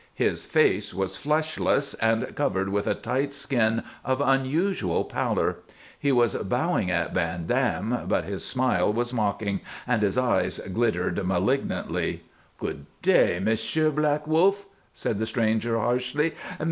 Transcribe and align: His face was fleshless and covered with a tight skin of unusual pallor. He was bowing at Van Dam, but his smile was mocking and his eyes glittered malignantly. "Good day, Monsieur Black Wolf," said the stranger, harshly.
His 0.15 0.47
face 0.47 0.95
was 0.95 1.15
fleshless 1.15 1.93
and 1.93 2.35
covered 2.35 2.69
with 2.69 2.87
a 2.87 2.95
tight 2.95 3.35
skin 3.35 3.83
of 4.03 4.19
unusual 4.19 5.03
pallor. 5.03 5.57
He 5.99 6.11
was 6.11 6.33
bowing 6.33 6.89
at 6.89 7.13
Van 7.13 7.45
Dam, 7.45 8.05
but 8.07 8.23
his 8.23 8.43
smile 8.43 8.91
was 8.91 9.13
mocking 9.13 9.61
and 9.85 10.01
his 10.01 10.17
eyes 10.17 10.57
glittered 10.57 11.23
malignantly. 11.23 12.23
"Good 12.57 12.87
day, 13.03 13.37
Monsieur 13.39 13.91
Black 13.91 14.25
Wolf," 14.25 14.65
said 14.91 15.19
the 15.19 15.27
stranger, 15.27 15.77
harshly. 15.77 16.33